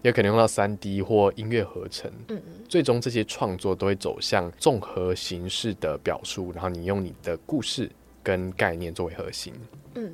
[0.06, 2.12] 也可能用到三 D 或音乐合成。
[2.28, 7.90] 嗯嗯，最终这些创作都会走向综合形式的表述，然后你用你的故事
[8.22, 9.52] 跟概念作为核心。
[9.96, 10.14] 嗯。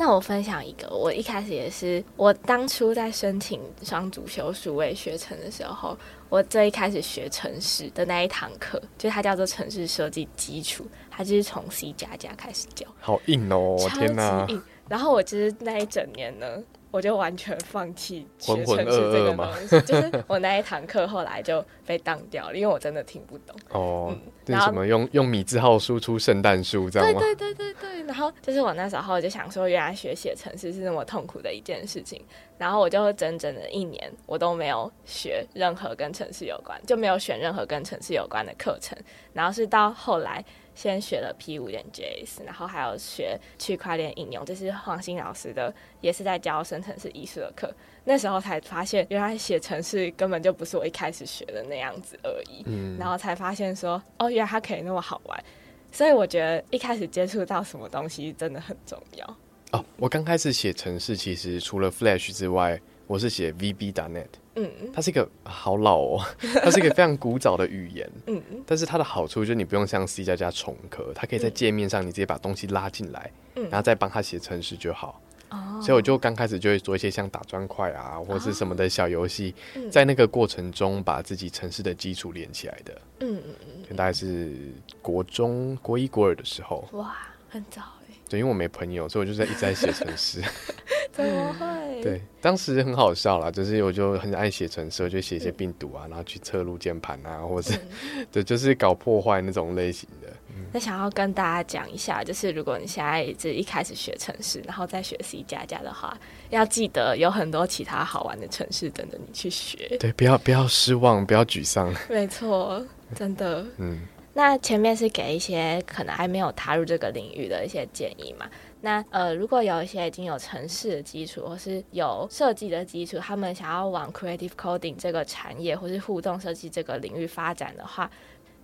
[0.00, 5.98] 那我分享一个，我一开始也是，我当初在申请双主修数位学程的时候，
[6.28, 14.46] 我最一开始学城市的那一堂课，就它叫做城市设计基础，它就是从 C 加加开始教，好硬哦，天哪！
[14.88, 16.46] 然后我其实那一整年呢。
[16.90, 23.54] 我就完全放弃学城市这个东西，就是我那一堂课后来就被当掉了，因为我真的听不懂。
[23.70, 27.20] 哦，那什么用用米字号输出圣诞树，这样吗？
[27.20, 28.02] 对对对对对。
[28.04, 32.24] 然后就是我那时候就想说，原来学写程式是那么痛苦的一件事情。
[32.56, 38.96] 然后我就整整的一年，我都没有学任何跟城市有关，就没有选任何跟城市有关的课程。
[39.34, 40.44] 然后是到后来。
[40.78, 47.68] 先学了 P 五点 JS，然后还有学区块链应用，这是黄鑫老师的，也是在教生成式艺术的课。
[48.04, 52.62] 那时候才发现，原来写程式根本就不是我一开始学的那样子而已。
[52.66, 55.44] 嗯，然后才发现说，哦，原来它可以那么好玩。
[55.90, 59.36] 所以我觉得一开始接触到什么东西真的很重要。
[59.72, 64.28] 哦，我刚开始写程式，其实除了 Flash 之外，我是写 VB.net。
[64.60, 66.24] 嗯，它是一个好老哦，
[66.62, 68.10] 它是一个非常古早的语言。
[68.26, 75.20] 嗯，但是它的好处就是你不用像 C 加加重壳，它可以在界面上你直接把东西拉进来，然后再帮它写程式就好。
[75.50, 79.54] 哦，所以我就刚开始就会做一些像打砖块啊，或者是什么的小游戏，
[79.90, 83.00] 在那个过程中把自己城市的基础连起来的。
[83.20, 83.54] 嗯嗯
[83.88, 84.52] 嗯，大概是
[85.00, 86.86] 国中国一国二的时候。
[86.92, 87.16] 哇，
[87.48, 87.82] 很早。
[88.28, 90.40] 对，因为我没朋友，所以我就在一直在写程式。
[91.12, 91.66] 怎么会？
[92.00, 97.80] 对，当时很好笑啦，就是我就很爱写程式，就写一些病毒啊，然后去测录键盘啊，或者是
[98.30, 100.28] 对，就是搞破坏那种类型的。
[100.72, 106.16] 那想要跟大家讲一下，就是如果你现在是一开始学程式，然后再学 C 加加的话，
[106.50, 109.96] 要记得有很多其他好玩的程式等着你去学。
[109.98, 111.94] 对，不要不要失望，不要沮丧。
[112.10, 113.64] 没错，真的。
[113.78, 114.00] 嗯。
[114.38, 118.48] 那前面是给一些可能还没有踏入这个领域的一些建议嘛？
[118.82, 128.08] 那呃，如果有一些已经有城市的基础或是有设计的基础，他们想要往 creative coding 这个产业或是互动设计这个领域发展的话，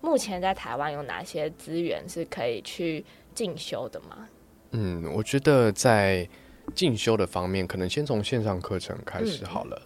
[0.01, 4.29] 目前在台湾有哪些资源是可以去进修的吗？
[4.71, 6.29] 嗯，我觉得在
[6.73, 9.83] 进修的方面，可能先从线上课程开始好了。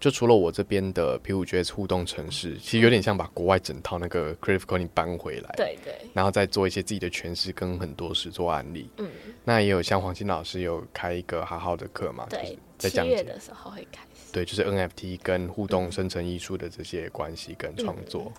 [0.00, 8.88] 就除了我这边的 P 五 GS 互动城市，其实有点像把国外整套那个 Creative Coding 搬回来，对对，然后再做一些自己的诠释跟很多实做案例。
[8.98, 9.08] 嗯，
[9.44, 14.32] 那也有像黄金老师有开一个好好的课嘛，对，在七月的时候会开始。
[14.32, 18.32] 对，就是 NFT 跟互动生成艺术的这些关系跟创作。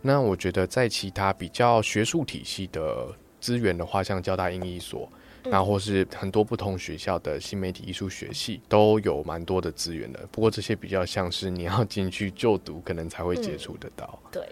[0.00, 3.08] 那我觉得在其他比较学术体系的
[3.40, 5.10] 资源的话，像交大英艺所。
[5.50, 14.18] 然后或是很多不同学校的新媒体艺术学系都有蛮多的资源的，不过这些比较像是你要进去就读，可能才会接触得到。
[14.32, 14.42] 对，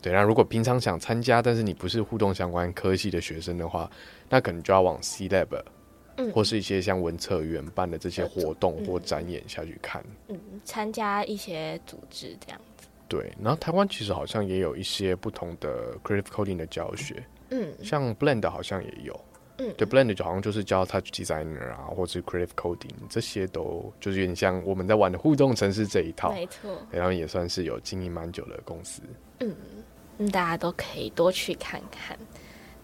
[0.00, 0.12] 对。
[0.12, 3.90] 那如果平常想参加，但是你不是互动相关科系的学生的话，
[4.28, 5.62] 那可能就要往 C Lab，
[6.16, 10.04] 嗯，或是一些像文策院办的这些活动或展演下去看。
[10.26, 12.88] 嗯，参加一些组织这样子。
[13.08, 19.18] 对，然后台湾其实好像也有一些不同的 Creative Coding 的教学，嗯，像 Blend 好像也有。
[19.76, 26.70] 对，Blend 就好像就是教 Touch Designer 啊，或者 Creative Coding 这些都就是有点像我们在玩的互动城市这一套，没错。
[26.90, 29.02] 然后也算是有经营蛮久的公司。
[29.40, 29.54] 嗯，
[30.18, 32.16] 嗯，大家都可以多去看看。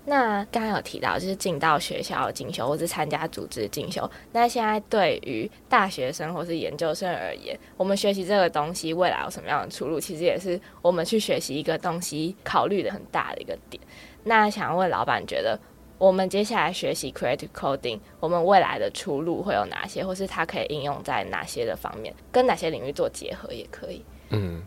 [0.04, 4.10] 那刚刚有提到就是进到学校进修，或是参加组织进修。
[4.32, 10.00] 那现在对于大学生或是研究生而言，我们学习这个东西未来有什么样的出路？
[10.00, 13.82] 其实也是我们去学习一个东西考虑的很大的一个点。
[14.24, 15.58] 那想问老板，觉得？
[15.98, 24.04] 我们接下来学习 creative coding，我们未来的出路会有哪些，或是它可以应用在哪些的方面，跟哪些领域做结合也可以。
[24.30, 24.62] 嗯，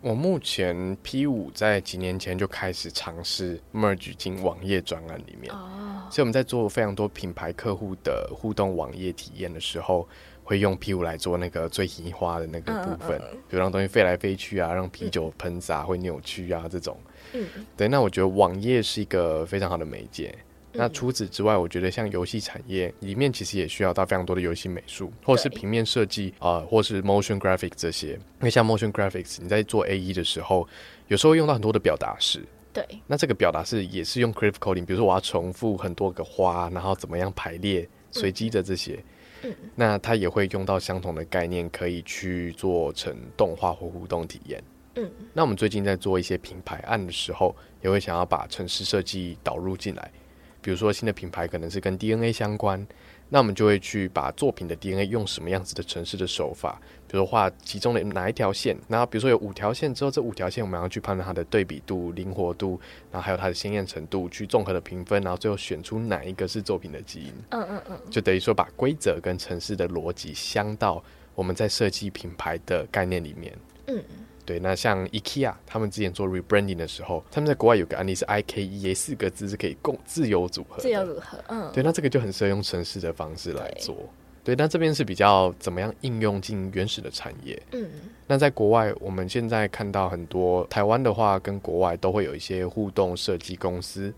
[0.00, 10.08] 我目前 P 五在几年前就开始尝试 merge 进网页专案里面，哦，所以我们在做非常多品牌客户的互动网页体验的时候，
[10.42, 16.96] 会用 P 五来做那个最移花的那个部分，比如让东西飞来飞去啊，让啤酒喷洒会扭曲啊这种。
[17.34, 20.34] 嗯，对，那我觉得网页是一个非常好的媒介。
[20.72, 28.12] 那除此之外，我觉得像游戏产业里面，其实也需要到非常多的游戏美术，或是平面设计啊，或是 motion graphics 这些。
[28.12, 30.68] 因为像 motion graphics，你在做 A E 的时候，
[31.08, 32.44] 有时候用到很多的表达式。
[32.72, 32.86] 对。
[33.08, 39.02] 那这个表达式也是用 creative coding，比如说我要重复很多个花，然后怎么样排列、随机的这些。
[39.42, 39.52] 嗯。
[39.74, 44.62] 那它也会用到相同的概念，可以去做成动画或互动体验。
[44.94, 45.10] 嗯。
[45.32, 50.10] 那我们最近在做一些品牌案的时候，也会想要把城市设计导入进来。
[50.62, 52.86] 比如说新的品牌可能是跟 DNA 相关，
[53.28, 67.32] 那我们就会去把作品的 DNA 用什么样子的城市的手法，比如画其中的哪一条线，然后比如说有五条线之后，这五条线我们要去判断它的对比度、灵活度，然后还有它的鲜艳程度，去综合的评分，然后最后选出哪一个是作品的基因。
[67.50, 71.02] 嗯嗯嗯，就等于说把规则跟城市的逻辑相到
[71.34, 73.56] 我们在设计品牌的概念里面。
[73.86, 74.02] 嗯。
[74.50, 80.82] 对，那像 IKEA 他们之前做 rebranding 的时候，他们在国外有个案例是 IKEA 四个字是可以共自由组合。
[80.82, 83.96] 自由组合，嗯，对，那这个就很适合用城市的方式来做。
[84.42, 87.62] 对，那这边是比较怎么样应用进原始的产业。
[87.70, 87.88] 嗯，
[88.26, 94.12] 那在国外，我们现在看到很多台湾的话，跟国外都会有一些互动设计公司。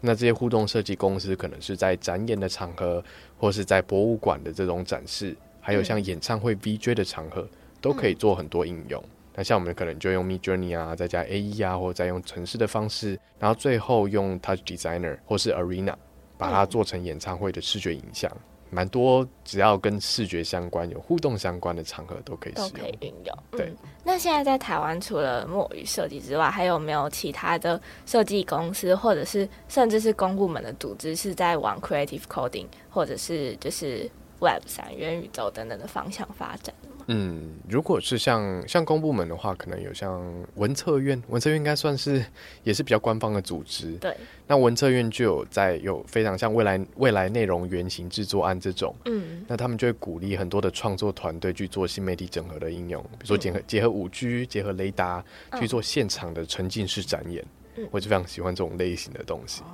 [0.00, 3.04] 那这些互动设计公司可能是在展演的场合，
[3.38, 7.46] 或是在博物馆的这种展示，还有像演唱会 VJ 的场合，
[7.82, 9.04] 都可以做很多应用。
[9.34, 15.94] 那像我们可能就用 Mid Journey 啊，再加 A E 啊，或者再用城市的方式，然后最后用 Touch Designer 或是 Arena
[16.38, 18.30] 把它做成演唱会的视觉影像，
[18.70, 23.38] 蛮多只要跟视觉相关、有互动相关的场合都可以都可以运用。
[23.50, 23.72] 对。
[24.04, 34.08] 那现在在台湾除了墨鱼设计之外，还有没有其他的设计公司，或者是甚至是公部门的组织，是在往 Creative Coding 或者是就是
[34.40, 36.93] Web 三元宇宙等等的方向发展吗？
[37.06, 40.22] 嗯，如果是像像公部门的话，可能有像
[40.54, 42.24] 文策院，文策院应该算是
[42.62, 43.92] 也是比较官方的组织。
[43.96, 55.24] 对，那文策院就有在有非常像未来未来内容原型制作案这种，嗯，那他们就会鼓励很多的创作团队去做新媒体整合的应用，比如说结合结合五 G，结合雷达
[55.58, 57.44] 去做现场的沉浸式展演。
[57.90, 59.64] 我就非常喜欢这种类型的东西。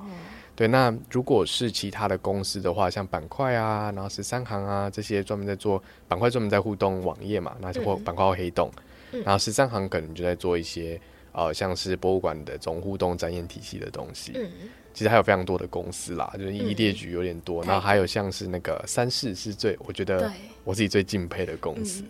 [0.55, 8.69] 对，那如果是其他的公司的话，像板块啊，然后十三行啊这些专门在做板块，专门在互动网页嘛，那就或板块或黑洞。
[9.23, 10.99] 然后十三行可能就在做一些
[11.31, 14.33] 呃，像是博物馆的这种互动展演体系的东西。
[14.35, 14.49] 嗯，
[14.93, 17.63] 其实还有非常多的公司啦，就是一列举有点多。
[17.63, 20.31] 然后还有像是那个三世是最我觉得
[20.63, 22.03] 我自己最敬佩的公司，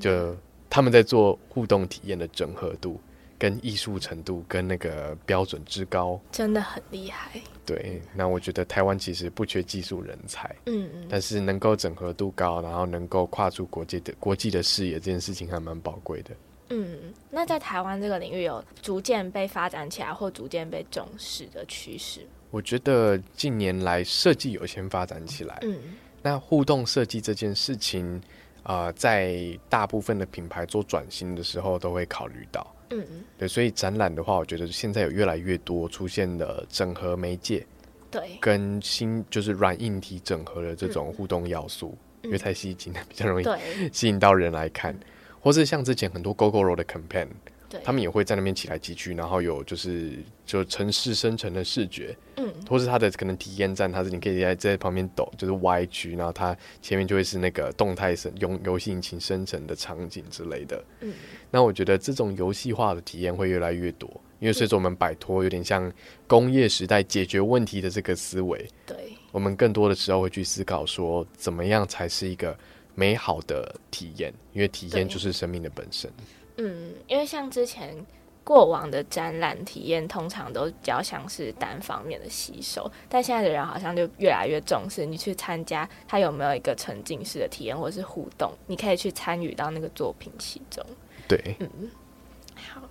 [0.00, 0.36] 就
[0.68, 3.00] 他们在做互动体验的整合度。
[3.36, 7.40] 跟艺术程度跟那个标准之高，真的很厉害。
[7.66, 16.30] 对，那我觉得台湾其实不缺技术人才，嗯嗯，但是能够整合度高，然后能够跨出国际的国际的视野，这件事情还蛮宝贵的。
[16.70, 22.26] 嗯，那在台湾这个领域有逐渐被发展起来，或逐渐被重视的趋势？
[22.50, 25.76] 我觉得近年来设计有先发展起来，嗯，
[26.22, 28.20] 那互动设计这件事情，
[28.62, 32.66] 啊，在大部分的品牌做转型的时候都会考虑到。
[33.00, 33.24] 嗯。
[33.38, 37.66] 对，所以展览的话，我觉得现在有越来越多出现的整合媒介，
[38.10, 43.44] 对，跟新就是软硬体整合的这种互动要素，因为太吸睛了， 比较容易
[43.92, 44.98] 吸引到人来看，
[45.40, 47.28] 或是像之前很多 GoGoRo 的 campaign。
[47.82, 48.78] 他们也会在那边起来
[49.16, 61.12] 然后有就是就城市生成的视觉，嗯，或是它的可能体验站，它是你可以在在旁边抖，就是 Y 区，然后它前面就会是那个动态生用游戏引擎生成的场景之类的，嗯，
[61.50, 64.08] 那我觉得这种游戏化的体验会越来越多，
[64.38, 65.90] 因为随着我们摆脱有点像
[66.26, 68.96] 工业时代解决问题的这个思维，对，
[69.32, 72.56] 我们更多的时候会去思考说怎么样才是一个
[72.94, 76.10] 美好的体验，因为体验就是生命的本身。
[76.56, 77.94] 嗯，因为像之前
[78.44, 90.84] 过往的展览体验，通常都比较像是单方面的吸收，但现在的人好像就越来越重视你去参加，他有没有一个沉浸式的体验或是互动，你可以去参与到那个作品其中。
[91.26, 91.90] 对，嗯，
[92.54, 92.82] 好，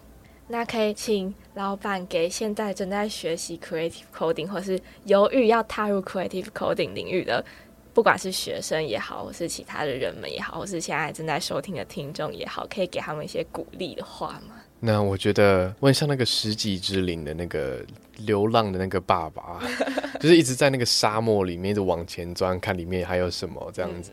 [0.48, 7.46] 那可以请老板给现在正在学习 creative coding 或是犹豫要踏入 creative coding 领域的。
[7.94, 14.56] 不管是学生也好，或是其他的人们也好，或是现在正在收听的听众也好，可以给他们一些鼓励的话吗？
[14.80, 17.80] 那我觉得，问像那个十几之灵的那个
[18.18, 19.62] 流浪的那个爸爸，
[20.20, 24.12] 就是一直在那个沙漠里面一直往前钻，看里面还有什么这样子。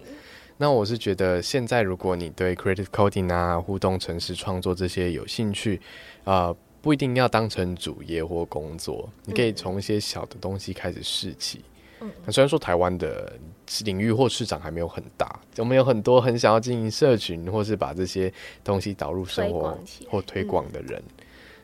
[0.58, 5.80] 那我是觉得，现在如果你对 creative coding 啊、互动城市创作这些有兴趣，
[6.22, 11.62] 啊，不一定要当成主业或工作，你可以从一些小的东西开始试起。
[12.24, 13.32] 那虽然说台湾的
[13.84, 18.32] 领域或市场还没有很大，我们有很多很想要经营社群，或是把这些
[18.64, 19.78] 东西导入生活
[20.08, 21.02] 或推广的人，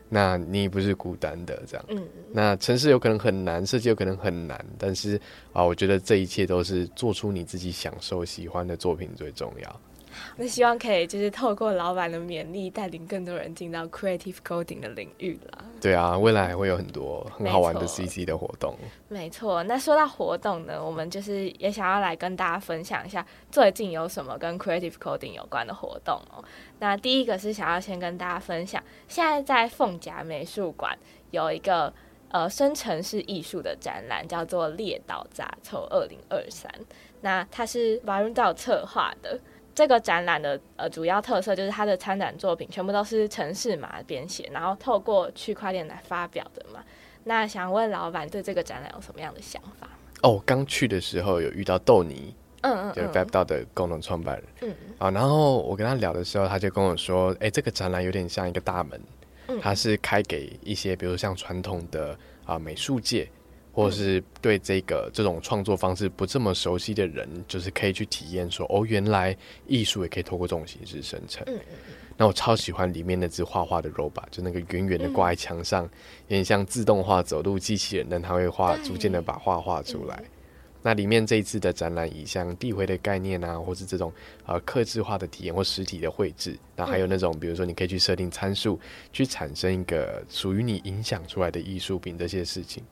[0.09, 1.85] 那你不是孤单的这样。
[1.89, 5.21] 嗯，那城市有可能很难，设计有可能很难，但是
[5.53, 9.81] 啊，我觉得这一切都是做出你自己享受、喜欢的作品最重要。
[10.39, 15.65] 那希望可以就是透过老板的勉励，带领更多人进到 creative coding 的领域啦。
[15.81, 18.77] 对啊，未来还会有很多很好玩的 CC 的活动。
[19.09, 26.45] 没错，那说到活动呢，我们就是也想要来跟大家分享一下最近有什么跟 creative coding 有关的活动哦。
[26.81, 30.99] 那第一个是想要先跟大家分享，现在在凤甲美术馆
[31.31, 31.93] 有一个
[32.29, 36.71] 呃生成式艺术的展览，叫做《列岛杂凑二零二三》。
[37.23, 39.41] 那它是 v a r u n d a 策划的。
[39.77, 46.83] 这个展览的呃主要特色就是它的参展作品全部都是城市码编写，然后透过区块链来发表的嘛。
[47.25, 49.87] 那想问老板对这个展览有什么样的想法？
[50.23, 58.99] 哦，刚去的时候有遇到豆泥，嗯嗯，就 Web 道的共同创办人，嗯啊，然后我跟他聊的时候，他就跟我说，哎，这个展览有点像一个大门，
[59.61, 63.29] 它是开给一些比如像传统的啊美术界。
[63.77, 71.45] 或是对这个这种创作方式不这么熟悉的人，就是可以去体验说，哦，原来艺术也可以透过这种形式生成。
[71.47, 71.61] 嗯
[72.19, 75.91] 那我超喜欢里面那只画画的 robot，就那个圆圆的挂在墙上，有
[76.29, 80.25] 点像自动化走路机器人，但它会画，逐渐的把画画出来。
[80.81, 84.11] 那里面这一次的展览，以像递回的概念啊，或是这种
[84.47, 88.81] 呃刻制化的体验或实体的绘制，那还有那种比如说你可以去设定参数，
[89.13, 92.83] 去产生一个属于你影响出来的艺术品这些事情。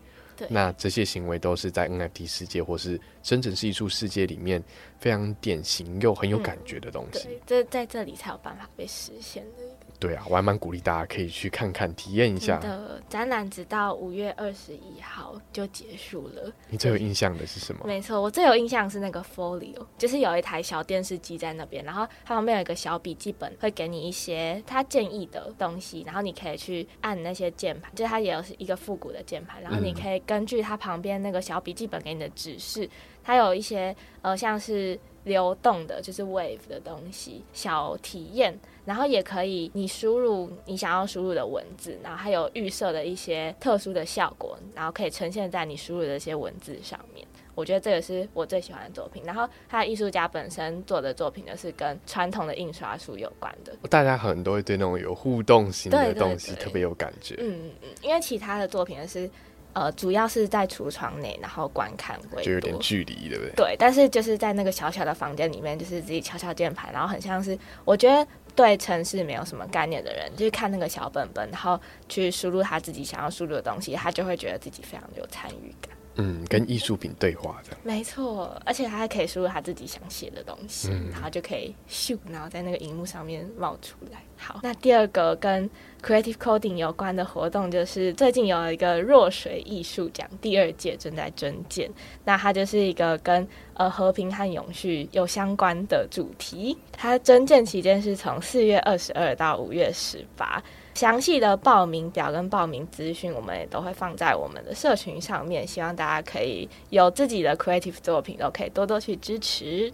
[0.48, 4.62] 那这些行为都是在 NFT 世界或是生成式艺术世界里面
[4.98, 7.24] 非常典型又很有感觉的东西。
[7.24, 9.63] 对，这在这里才有办法被实现的。
[10.04, 12.58] 对啊，我还蛮鼓励大家可以去看看、体验一下。
[12.58, 16.52] 的展览直到五月二十一号就结束了。
[16.68, 17.86] 你最有印象的是什么？
[17.86, 32.86] 没错，我最有印象是那个 Folio，就是有一台小电视机在那边，然后它旁边有一个小笔记本，会给你一些他建议的东西，然后你可以去按那些键盘，就是它也有一个复古的键盘，然后你可以根据它旁边那个小笔记本给你的指示，
[33.22, 38.58] 它有一些呃像是流动的，就是 wave 的东西小体验。
[38.84, 47.26] 然后也可以，你输入你想要输入的文字，然后还有预设的一些特殊的效果，然后可以呈现在你输入的一些文字上面。
[47.54, 49.22] 我觉得这个是我最喜欢的作品。
[49.24, 53.74] 然后他的艺术家本身做的作品呢，是跟传统的印刷术有关的。
[53.88, 57.36] 大家可能都会对那种有互动型的东西特别有感觉。
[57.38, 59.30] 嗯嗯嗯，因为其他的作品呢是。
[59.74, 63.52] 呃，主要是在橱窗内，然后观看为就有点距离，对不对？
[63.54, 75.90] 对，但是就是在那个小小的房间里面，就是自己敲敲键盘，然后很像是我觉得对城市没有什么概念的人，就是看那个小本本，然后去输入他自己想要输入的东西，他就会觉得自己非常的有参与感。
[76.16, 77.80] 嗯，跟艺术品对话这样。
[77.82, 84.22] 没错，而且他还可以输入他自己想写的东西，然后就可以咻，然后在那个荧幕上面冒出来。
[84.44, 85.70] 好，那第二个跟
[86.02, 91.90] creative coding 有关的活动，就是最近有一个弱水艺术奖第二届正在征建，
[92.24, 96.76] 那它就是一个跟呃和平和永续有相关的主题。
[96.92, 100.62] 它征建期间是从四月二十二到五月十八。
[100.92, 109.92] 详细的报名表跟报名资讯，我们也都会放在我们的社群上面，希望大家可以有自己的 creative 作品，都可以多多去支持。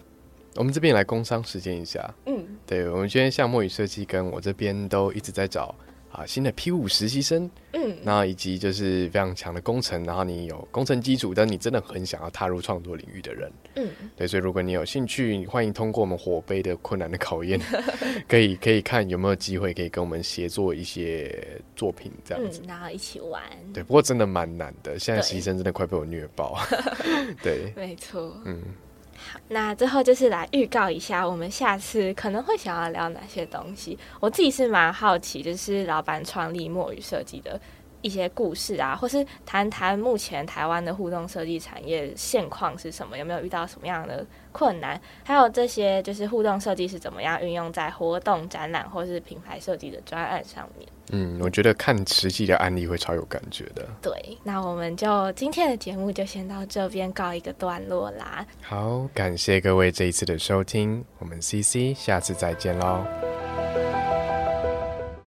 [0.57, 5.75] 我们这边来工商实践一下，嗯，对，我们今天项目与设计跟我这边都一直在找。
[6.13, 17.61] 啊，新的 P 五实习生，嗯，那以及就是非常强的工程，然后你有工程基础，但你真的很想要踏入创作领域的人，嗯，对，所以如果你有兴趣，欢迎通过我们火杯的困难的考验，
[18.27, 21.33] 可以可以看有没有机会可以跟我们协作一些
[21.77, 23.41] 作品这样子，然后一起玩，
[23.73, 26.59] 对，不过真的蛮难的，现在实习生真的快被我虐爆，
[27.41, 28.61] 对，没错，嗯。
[29.49, 33.99] 那最后就是来预告一下，我们下次可能会想要聊哪些东西。
[34.21, 37.61] 我自己是蛮好奇，就是老板创立墨鱼设计的
[38.03, 44.27] 一些故事啊，或是谈谈目前台湾的互动设计产业现况是什么，有没有遇到什么样的？
[44.53, 50.89] 困难，还有这些就是互动设计是怎么样运用在活动、展览或是品牌设计的专案上面？
[51.13, 53.87] 嗯，我觉得看实际的案例会超有感觉的。
[54.03, 58.45] 对，那我们就今天的节目就先到这边告一个段落啦。
[58.61, 63.05] 好，感谢各位这一次的收听，我们 CC 下次再见喽。